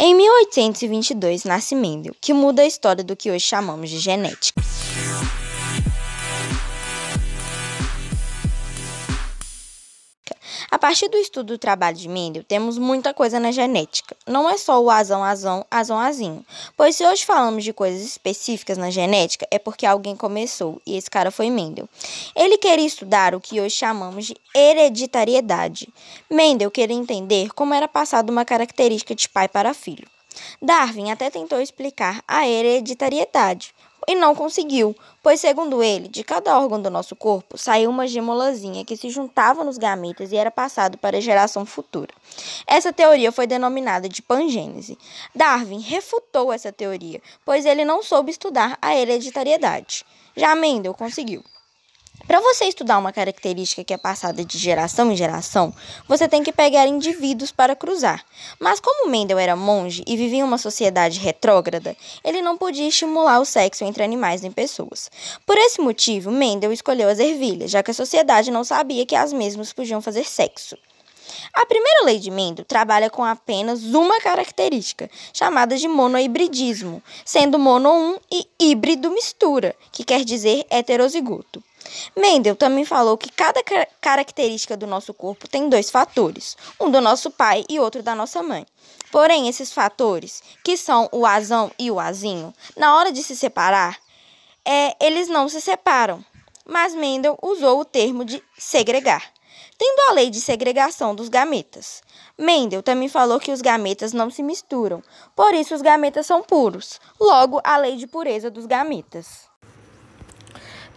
[0.00, 4.62] Em 1822 nasce Mendel, que muda a história do que hoje chamamos de genética.
[10.70, 14.14] A partir do estudo do trabalho de Mendel, temos muita coisa na genética.
[14.26, 16.44] Não é só o azão, azão, azão, azinho.
[16.76, 21.10] Pois se hoje falamos de coisas específicas na genética, é porque alguém começou, e esse
[21.10, 21.88] cara foi Mendel.
[22.36, 25.88] Ele queria estudar o que hoje chamamos de hereditariedade.
[26.30, 30.06] Mendel queria entender como era passada uma característica de pai para filho.
[30.60, 33.74] Darwin até tentou explicar a hereditariedade,
[34.08, 38.82] e não conseguiu, pois, segundo ele, de cada órgão do nosso corpo saiu uma gemolazinha
[38.82, 42.08] que se juntava nos gametas e era passado para a geração futura.
[42.66, 44.96] Essa teoria foi denominada de pangênese.
[45.34, 50.06] Darwin refutou essa teoria, pois ele não soube estudar a hereditariedade.
[50.34, 51.44] Já Mendel conseguiu.
[52.26, 55.72] Para você estudar uma característica que é passada de geração em geração,
[56.06, 58.24] você tem que pegar indivíduos para cruzar.
[58.58, 63.40] Mas como Mendel era monge e vivia em uma sociedade retrógrada, ele não podia estimular
[63.40, 65.10] o sexo entre animais nem pessoas.
[65.46, 69.32] Por esse motivo, Mendel escolheu as ervilhas, já que a sociedade não sabia que as
[69.32, 70.76] mesmas podiam fazer sexo.
[71.54, 77.90] A primeira lei de Mendel trabalha com apenas uma característica, chamada de monohibridismo, sendo mono
[77.90, 81.62] um e híbrido mistura, que quer dizer heterozigoto.
[82.16, 83.62] Mendel também falou que cada
[84.00, 88.42] característica do nosso corpo tem dois fatores, um do nosso pai e outro da nossa
[88.42, 88.66] mãe.
[89.10, 93.98] Porém, esses fatores, que são o azão e o azinho, na hora de se separar,
[94.64, 96.24] é, eles não se separam.
[96.66, 99.32] Mas Mendel usou o termo de segregar,
[99.78, 102.02] tendo a lei de segregação dos gametas.
[102.36, 105.02] Mendel também falou que os gametas não se misturam,
[105.34, 107.00] por isso os gametas são puros.
[107.18, 109.47] Logo, a lei de pureza dos gametas.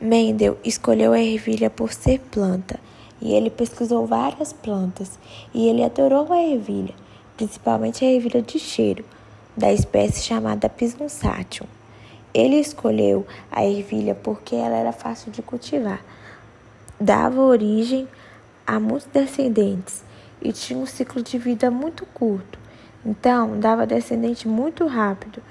[0.01, 2.79] Mendel escolheu a ervilha por ser planta,
[3.21, 5.19] e ele pesquisou várias plantas,
[5.53, 6.95] e ele adorou a ervilha,
[7.37, 9.05] principalmente a ervilha de cheiro,
[9.55, 11.05] da espécie chamada Pisgum
[12.33, 16.03] Ele escolheu a ervilha porque ela era fácil de cultivar,
[16.99, 18.07] dava origem
[18.65, 20.03] a muitos descendentes
[20.41, 22.57] e tinha um ciclo de vida muito curto.
[23.05, 25.43] Então, dava descendente muito rápido.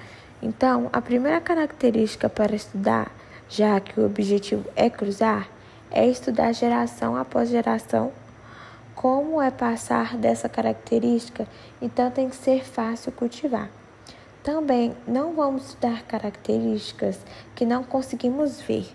[0.42, 3.12] Então, a primeira característica para estudar
[3.50, 5.50] já que o objetivo é cruzar,
[5.90, 8.12] é estudar geração após geração
[8.94, 11.48] como é passar dessa característica,
[11.80, 13.70] então tem que ser fácil cultivar.
[14.42, 17.18] Também não vamos estudar características
[17.54, 18.86] que não conseguimos ver.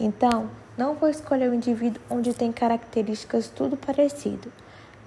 [0.00, 4.50] Então, não vou escolher um indivíduo onde tem características tudo parecido.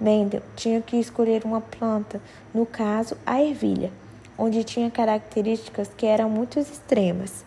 [0.00, 2.20] Mendel tinha que escolher uma planta,
[2.54, 3.90] no caso a ervilha,
[4.38, 7.44] onde tinha características que eram muito extremas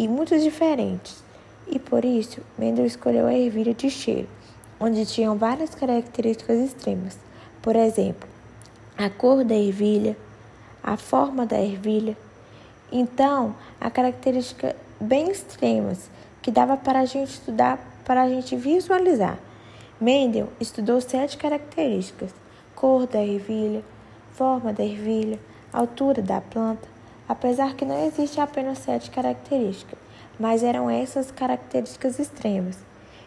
[0.00, 1.22] e muito diferentes.
[1.68, 4.26] E por isso, Mendel escolheu a ervilha de cheiro,
[4.80, 7.18] onde tinham várias características extremas.
[7.60, 8.26] Por exemplo,
[8.96, 10.16] a cor da ervilha,
[10.82, 12.16] a forma da ervilha.
[12.90, 16.08] Então, a característica bem extremas
[16.40, 19.38] que dava para a gente estudar, para a gente visualizar.
[20.00, 22.30] Mendel estudou sete características:
[22.74, 23.84] cor da ervilha,
[24.32, 25.38] forma da ervilha,
[25.70, 26.88] altura da planta,
[27.30, 29.96] apesar que não existe apenas sete características,
[30.36, 32.76] mas eram essas características extremas.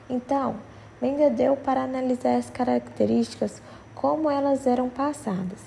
[0.10, 0.58] Então,
[1.02, 3.62] Mendel deu para analisar as características
[3.96, 5.60] como elas eram passadas.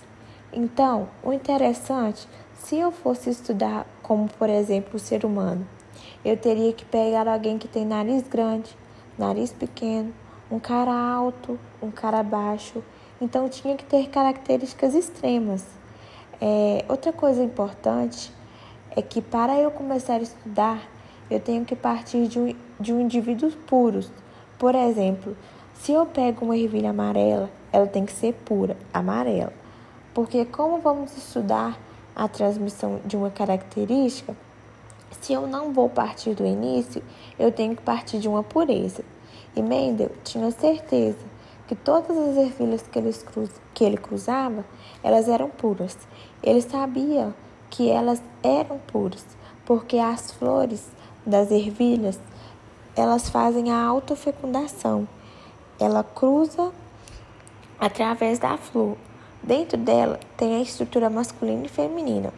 [0.52, 5.66] Então, o interessante, se eu fosse estudar como, por exemplo, o ser humano,
[6.22, 8.76] eu teria que pegar alguém que tem nariz grande,
[9.16, 10.12] nariz pequeno,
[10.50, 12.84] um cara alto, um cara baixo.
[13.18, 15.85] Então, tinha que ter características extremas.
[16.40, 18.32] É, outra coisa importante
[18.90, 20.82] é que para eu começar a estudar,
[21.30, 24.10] eu tenho que partir de um, de um indivíduo puros.
[24.58, 25.36] Por exemplo,
[25.74, 29.52] se eu pego uma ervilha amarela, ela tem que ser pura, amarela.
[30.14, 31.78] Porque como vamos estudar
[32.14, 34.34] a transmissão de uma característica,
[35.20, 37.02] se eu não vou partir do início,
[37.38, 39.04] eu tenho que partir de uma pureza.
[39.54, 41.35] E Mendel tinha certeza
[41.66, 44.64] que todas as ervilhas que ele, cruz, que ele cruzava,
[45.02, 45.96] elas eram puras.
[46.42, 47.34] Ele sabia
[47.70, 49.24] que elas eram puras,
[49.64, 50.86] porque as flores
[51.24, 52.18] das ervilhas,
[52.94, 55.08] elas fazem a autofecundação.
[55.78, 56.72] Ela cruza
[57.78, 58.96] através da flor.
[59.42, 62.32] Dentro dela tem a estrutura masculina e feminina.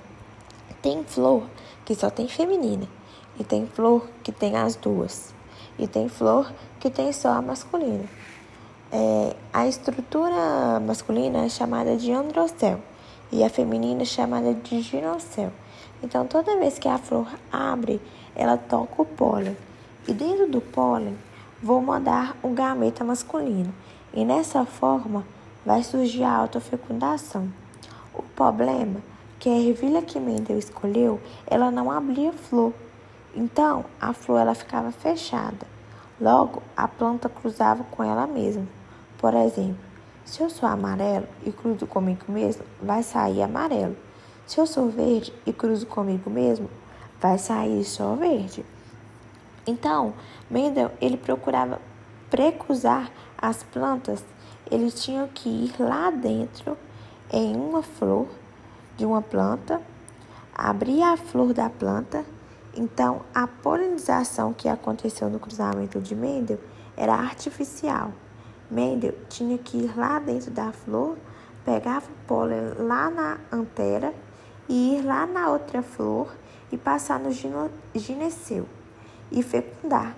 [0.82, 1.44] Tem flor
[1.84, 2.88] que só tem feminina
[3.38, 5.32] e tem flor que tem as duas.
[5.78, 8.04] E tem flor que tem só a masculina.
[8.90, 12.80] É, a estrutura masculina é chamada de androcel
[13.30, 15.52] e a feminina é chamada de ginocel.
[16.02, 18.00] Então, toda vez que a flor abre,
[18.34, 19.54] ela toca o pólen.
[20.06, 21.18] E dentro do pólen,
[21.62, 23.74] vou mandar o gameta masculino.
[24.14, 25.22] E nessa forma,
[25.66, 27.52] vai surgir a autofecundação.
[28.14, 29.02] O problema
[29.38, 32.72] que a ervilha que Mendel escolheu, ela não abria flor.
[33.34, 35.66] Então, a flor ela ficava fechada.
[36.18, 38.77] Logo, a planta cruzava com ela mesma.
[39.18, 39.76] Por exemplo,
[40.24, 43.96] se eu sou amarelo e cruzo comigo mesmo, vai sair amarelo.
[44.46, 46.70] Se eu sou verde e cruzo comigo mesmo,
[47.20, 48.64] vai sair só verde.
[49.66, 50.14] Então,
[50.48, 51.80] Mendel ele procurava
[52.30, 54.24] precruzar as plantas.
[54.70, 56.78] Eles tinham que ir lá dentro
[57.32, 58.28] em uma flor
[58.96, 59.82] de uma planta,
[60.54, 62.24] abrir a flor da planta.
[62.74, 66.60] Então, a polinização que aconteceu no cruzamento de Mendel
[66.96, 68.12] era artificial.
[68.70, 71.16] Mendel tinha que ir lá dentro da flor,
[71.64, 74.12] pegava o pólen lá na antera
[74.68, 76.28] e ir lá na outra flor
[76.70, 77.30] e passar no
[77.94, 78.66] gineceu
[79.32, 80.14] e fecundar.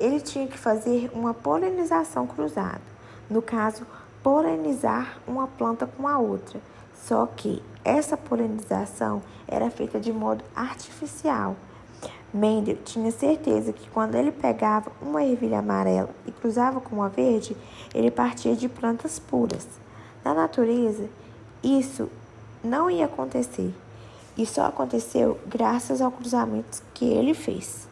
[0.00, 2.80] Ele tinha que fazer uma polinização cruzada,
[3.28, 3.86] no caso,
[4.22, 6.60] polinizar uma planta com a outra.
[6.94, 11.56] Só que essa polinização era feita de modo artificial
[12.32, 17.56] Mendel tinha certeza que quando ele pegava uma ervilha amarela e cruzava com uma verde,
[17.94, 19.68] ele partia de plantas puras.
[20.24, 21.08] Na natureza,
[21.62, 22.08] isso
[22.64, 23.74] não ia acontecer.
[24.36, 27.86] E só aconteceu graças ao cruzamento que ele fez.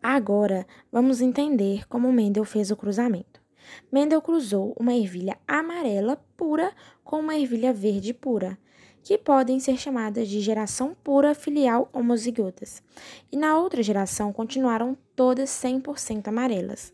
[0.00, 3.45] Agora, vamos entender como Mendel fez o cruzamento.
[3.90, 6.72] Mendel cruzou uma ervilha amarela pura
[7.04, 8.58] com uma ervilha verde pura,
[9.02, 12.82] que podem ser chamadas de geração pura filial homozigotas,
[13.30, 16.92] e na outra geração continuaram todas 100% amarelas.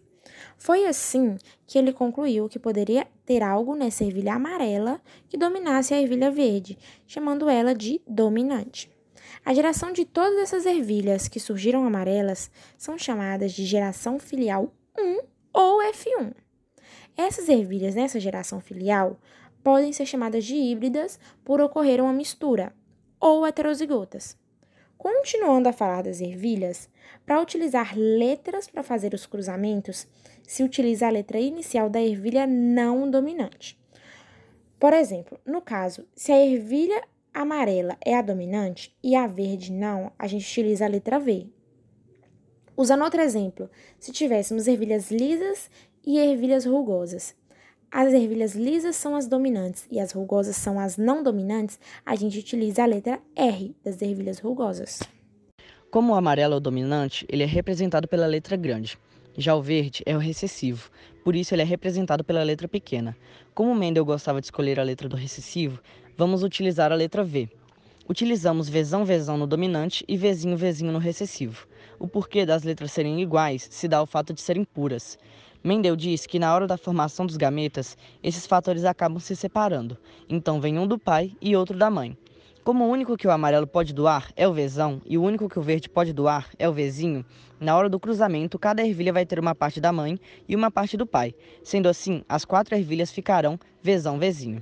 [0.57, 1.37] Foi assim
[1.67, 6.79] que ele concluiu que poderia ter algo nessa ervilha amarela que dominasse a ervilha verde,
[7.07, 8.91] chamando ela de dominante.
[9.45, 15.21] A geração de todas essas ervilhas que surgiram amarelas são chamadas de geração filial 1
[15.53, 16.33] ou F1.
[17.17, 19.19] Essas ervilhas nessa geração filial
[19.63, 22.73] podem ser chamadas de híbridas por ocorrer uma mistura,
[23.21, 24.37] ou heterozigotas.
[24.99, 26.89] Continuando a falar das ervilhas,
[27.27, 30.07] para utilizar letras para fazer os cruzamentos,
[30.43, 33.79] se utiliza a letra inicial da ervilha não dominante.
[34.79, 40.13] Por exemplo, no caso, se a ervilha amarela é a dominante e a verde não,
[40.19, 41.47] a gente utiliza a letra V.
[42.77, 45.71] Usando outro exemplo, se tivéssemos ervilhas lisas
[46.07, 47.35] e ervilhas rugosas.
[47.91, 52.39] As ervilhas lisas são as dominantes e as rugosas são as não dominantes, a gente
[52.39, 55.01] utiliza a letra R das ervilhas rugosas.
[55.91, 58.99] Como o amarelo é o dominante, ele é representado pela letra grande.
[59.37, 60.91] Já o verde é o recessivo,
[61.23, 63.15] por isso ele é representado pela letra pequena.
[63.55, 65.79] Como Mendel gostava de escolher a letra do recessivo,
[66.17, 67.49] vamos utilizar a letra V.
[68.09, 71.67] Utilizamos Vzão Vzão no dominante e Vzinho Vzinho no recessivo.
[71.99, 75.19] O porquê das letras serem iguais se dá ao fato de serem puras.
[75.65, 79.97] Mendel diz que na hora da formação dos gametas, esses fatores acabam se separando,
[80.29, 82.17] então vem um do pai e outro da mãe.
[82.65, 85.59] Como o único que o amarelo pode doar é o Vzão e o único que
[85.59, 87.25] o verde pode doar é o Vzinho,
[87.63, 90.19] na hora do cruzamento, cada ervilha vai ter uma parte da mãe
[90.49, 91.33] e uma parte do pai.
[91.63, 94.61] Sendo assim, as quatro ervilhas ficarão Vzão Vzinho.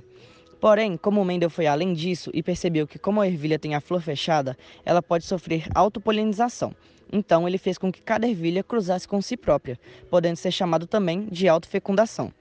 [0.61, 3.99] Porém, como Mendel foi além disso e percebeu que como a ervilha tem a flor
[3.99, 4.55] fechada,
[4.85, 6.75] ela pode sofrer autopolinização.
[7.11, 11.25] Então, ele fez com que cada ervilha cruzasse com si própria, podendo ser chamado também
[11.31, 12.31] de autofecundação.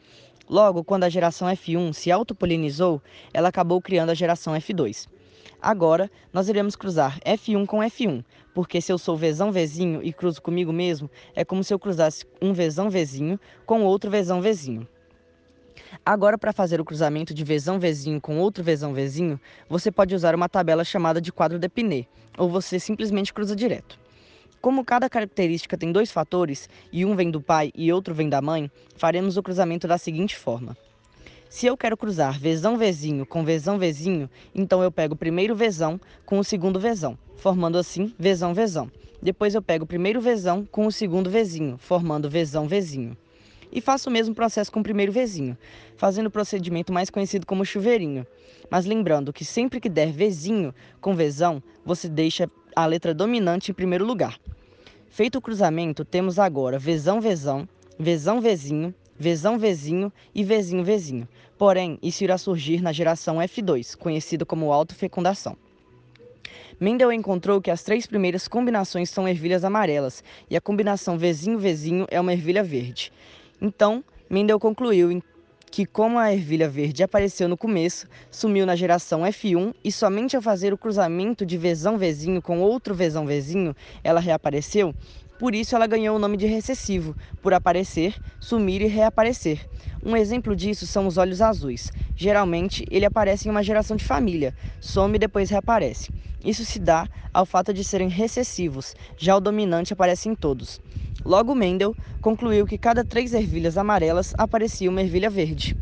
[0.47, 3.01] Logo, quando a geração F1 se autopolinizou,
[3.33, 5.09] ela acabou criando a geração F2.
[5.63, 8.23] Agora, nós iremos cruzar F1 com F1,
[8.55, 12.27] porque se eu sou Vzão Vzinho e cruzo comigo mesmo, é como se eu cruzasse
[12.43, 14.87] um Vzão Vzinho com outro Vzão Vzinho.
[16.05, 20.35] Agora, para fazer o cruzamento de Vzão Vzinho com outro Vzão Vzinho, você pode usar
[20.35, 23.99] uma tabela chamada de quadro de Pinet, ou você simplesmente cruza direto.
[24.61, 28.43] Como cada característica tem dois fatores, e um vem do pai e outro vem da
[28.43, 30.77] mãe, faremos o cruzamento da seguinte forma.
[31.49, 36.01] Se eu quero cruzar Vzão Vzinho com Vzão Vzinho, então eu pego o primeiro Vzão
[36.25, 38.91] com o segundo Vzão, formando assim Vzão Vzão.
[39.23, 43.17] Depois eu pego o primeiro Vzão com o segundo Vzinho, formando Vzão Vzinho.
[43.73, 45.57] E faço o mesmo processo com o primeiro Vzinho,
[45.97, 48.27] fazendo o procedimento mais conhecido como chuveirinho.
[48.69, 53.75] Mas lembrando que sempre que der Vzinho com Vzão, você deixa a letra dominante em
[53.75, 54.39] primeiro lugar.
[55.09, 61.29] Feito o cruzamento, temos agora Vzão Vzão, Vzão Vzinho, Vzão Vzinho e Vzinho Vzinho.
[61.59, 65.57] Porém, isso irá surgir na geração F2, conhecida como autofecundação.
[66.81, 72.19] Mendel encontrou que as três primeiras combinações são ervilhas amarelas e a combinação Vzinho é
[72.19, 73.13] uma ervilha verde.
[73.61, 75.23] Então, Mendel concluiu
[75.71, 80.43] que, como a ervilha verde apareceu no começo, sumiu na geração F1 e somente ao
[80.43, 84.95] fazer o cruzamento de Vzão Vzinho com outro Vzão Vzinho, ela reapareceu,
[85.39, 89.67] Por isso ela ganhou o nome de recessivo, por aparecer, sumir e reaparecer.
[90.05, 91.91] Um exemplo disso são os olhos azuis.
[92.15, 96.11] Geralmente, ele aparece em uma geração de família, some e depois reaparece.
[96.45, 100.79] Isso se dá ao fato de serem recessivos, já o dominante aparece em todos.
[101.25, 105.77] Logo, Mendel concluiu que cada três ervilhas amarelas aparecia uma ervilha verde.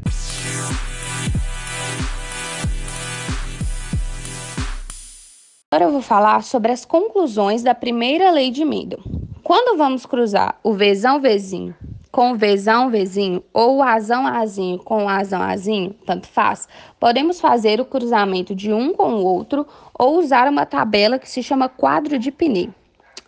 [5.71, 9.00] Agora eu vou falar sobre as conclusões da primeira lei de Mendel.
[9.42, 11.75] Quando vamos cruzar o Vzão Vzinho
[12.11, 16.66] com o Vzão Vzinho ou o Azão Azinho com o Azão Azinho, tanto faz,
[16.99, 19.66] podemos fazer o cruzamento de um com o outro
[19.99, 22.71] ou usar uma tabela que se chama quadro de Piney.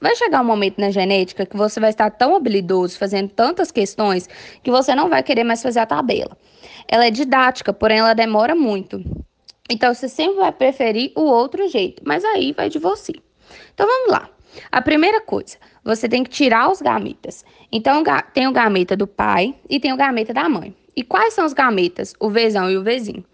[0.01, 4.27] Vai chegar um momento na genética que você vai estar tão habilidoso fazendo tantas questões
[4.63, 6.39] que você não vai querer mais fazer a tabela.
[6.89, 9.05] Ela é didática, porém ela demora muito.
[9.69, 13.13] Então você sempre vai preferir o outro jeito, mas aí vai de você.
[13.75, 14.31] Então vamos lá.
[14.73, 17.45] A primeira coisa, você tem que tirar os gametas.
[17.71, 18.03] Então
[18.33, 20.75] tem o gameta do pai e tem o gameta da mãe.
[20.97, 22.15] E quais são os gametas?
[22.19, 23.25] O Vzão e o Vzinho.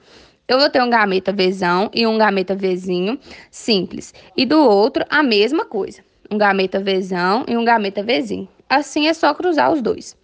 [0.48, 3.18] Eu vou ter um gameta Vzão e um gameta Vzinho
[3.52, 4.12] simples.
[4.36, 8.48] E do outro, a mesma coisa um gameta Vzão e um gameta Vzinho.
[8.68, 10.16] Assim é só cruzar os dois.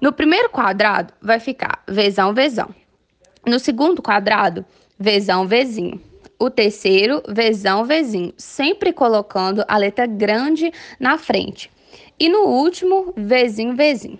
[0.00, 2.74] No primeiro quadrado vai ficar Vzão, Vzão.
[3.46, 4.64] No segundo quadrado,
[4.98, 6.00] Vzão, Vzinho.
[6.38, 11.70] O terceiro, Vzão, Vzinho, sempre colocando a letra grande na frente.
[12.18, 14.18] E no último, Vzinho, Vzinho.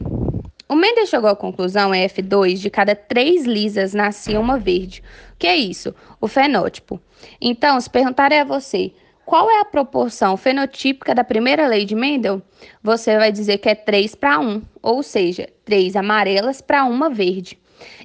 [0.68, 5.02] O Mendes chegou à conclusão em F2 de cada três lisas nascia uma verde.
[5.34, 5.94] O que é isso?
[6.20, 7.00] O fenótipo.
[7.40, 8.92] Então, se perguntarem a você
[9.26, 12.40] qual é a proporção fenotípica da primeira lei de Mendel?
[12.80, 17.58] Você vai dizer que é 3 para 1, ou seja, 3 amarelas para uma verde.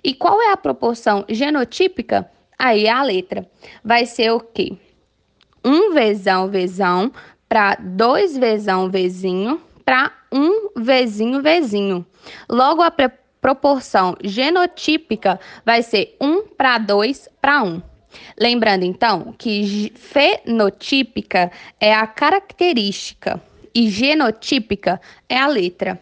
[0.03, 2.29] E qual é a proporção genotípica?
[2.57, 3.47] Aí é a letra.
[3.83, 4.75] Vai ser o quê?
[5.63, 7.11] 1 vezão vezão
[7.47, 12.05] para 2 vezão vezinho para 1 vezinho vezinho.
[12.49, 12.91] Logo, a
[13.39, 17.90] proporção genotípica vai ser 1 para 2 para 1.
[18.39, 23.41] Lembrando então que fenotípica é a característica
[23.73, 24.99] e genotípica
[25.29, 25.99] é a letra.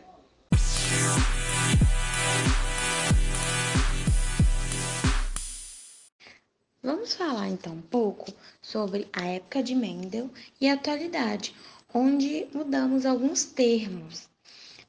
[6.81, 10.29] Vamos falar então um pouco sobre a época de Mendel
[10.61, 11.53] e a atualidade,
[11.93, 14.29] onde mudamos alguns termos.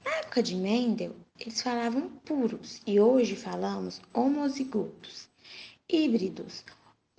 [0.04, 5.28] Na época de Mendel, eles falavam puros e hoje falamos homozigotos,
[5.88, 6.64] híbridos,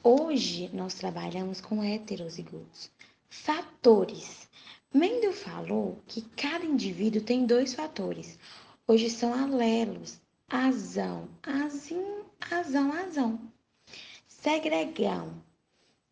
[0.03, 2.89] Hoje nós trabalhamos com heterozigotos.
[3.29, 4.49] Fatores.
[4.91, 8.39] Mendel falou que cada indivíduo tem dois fatores.
[8.87, 13.39] Hoje são alelos, azão, azinho, azão, azão.
[14.27, 15.35] Segregão.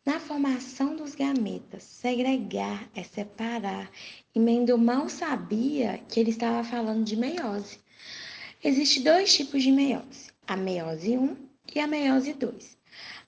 [0.05, 3.89] Na formação dos gametas, segregar é separar.
[4.35, 7.79] E Mendel mal sabia que ele estava falando de meiose.
[8.63, 11.35] Existem dois tipos de meiose, a meiose 1
[11.73, 12.78] e a meiose 2.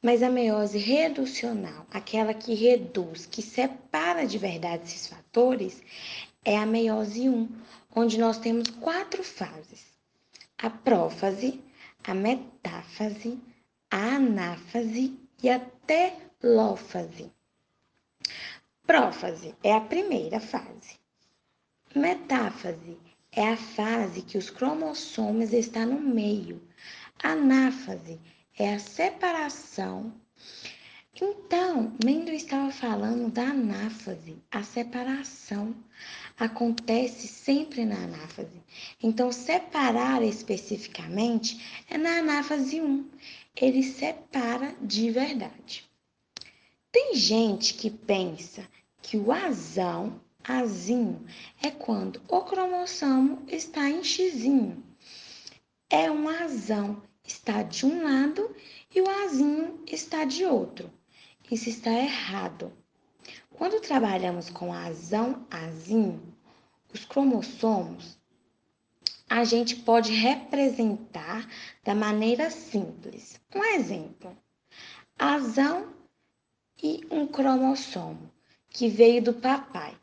[0.02, 5.84] Mas a meiose reducional, aquela que reduz, que separa de verdade esses fatores,
[6.44, 7.48] é a meiose 1,
[7.96, 9.86] onde nós temos quatro fases:
[10.58, 11.62] a prófase,
[12.04, 13.40] a metáfase,
[13.92, 17.32] a anáfase e a telófase.
[18.88, 21.00] Prófase é a primeira fase.
[21.96, 22.98] Metáfase
[23.32, 26.60] é a fase que os cromossomos estão no meio.
[27.22, 28.20] Anáfase
[28.58, 30.14] é a separação.
[31.14, 35.76] Então, Mendel estava falando da anáfase, a separação
[36.40, 38.62] acontece sempre na anáfase.
[39.04, 43.10] Então, separar especificamente é na anáfase 1.
[43.56, 45.84] Ele separa de verdade.
[46.92, 48.68] Tem gente que pensa
[49.02, 51.26] que o azão, azinho,
[51.62, 54.84] é quando o cromossomo está em xizinho.
[55.90, 58.56] É um azão está de um lado
[58.94, 60.92] e o azinho está de outro.
[61.50, 62.72] Isso está errado.
[63.50, 66.22] Quando trabalhamos com azão, azinho,
[66.94, 68.18] os cromossomos,
[69.30, 71.48] a gente pode representar
[71.84, 73.40] da maneira simples.
[73.56, 74.36] Um exemplo:
[75.18, 75.94] azão
[76.84, 78.32] e um cromossomo
[78.70, 79.98] que veio do papai,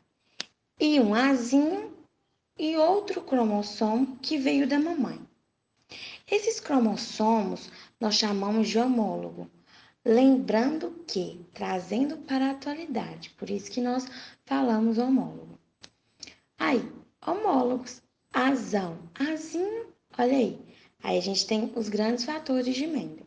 [0.79, 1.95] e um azinho
[2.57, 5.28] e outro cromossomo que veio da mamãe.
[6.29, 9.49] Esses cromossomos nós chamamos de homólogo.
[10.05, 14.07] Lembrando que, trazendo para a atualidade, por isso que nós
[14.45, 15.59] falamos homólogo.
[16.57, 16.87] Aí,
[17.25, 20.59] homólogos, azão, azinho, olha aí.
[21.01, 23.25] Aí a gente tem os grandes fatores de Mendel.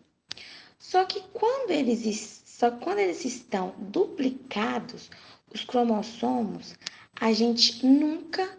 [0.78, 5.10] Só que quando eles, só quando eles estão duplicados,
[5.52, 6.74] os cromossomos,
[7.20, 8.58] a gente nunca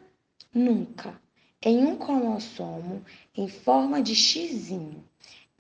[0.54, 1.20] nunca
[1.63, 3.03] em um cromossomo
[3.36, 5.03] em forma de xizinho.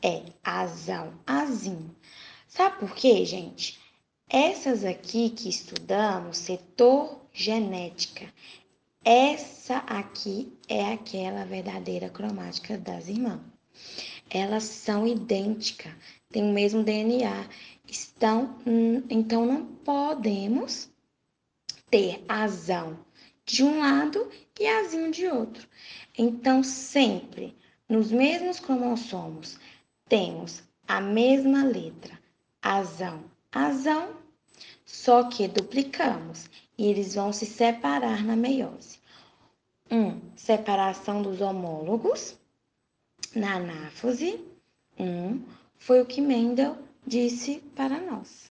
[0.01, 1.95] É azão, azinho.
[2.47, 3.79] Sabe por quê, gente?
[4.29, 8.31] Essas aqui que estudamos, setor genética,
[9.03, 13.41] essa aqui é aquela verdadeira cromática das irmãs.
[14.29, 15.93] Elas são idênticas,
[16.31, 17.47] têm o mesmo DNA,
[17.87, 20.89] estão, hum, então não podemos
[21.89, 22.97] ter azão
[23.45, 25.67] de um lado e azinho de outro.
[26.17, 27.55] Então, sempre
[27.87, 29.59] nos mesmos cromossomos
[30.07, 32.19] temos a mesma letra,
[32.61, 34.15] azão, azão,
[34.85, 38.99] só que duplicamos e eles vão se separar na meiose.
[39.91, 42.37] Um, separação dos homólogos
[43.35, 44.39] na anáfose.
[44.97, 45.41] Um,
[45.77, 48.41] foi o que Mendel disse para nós.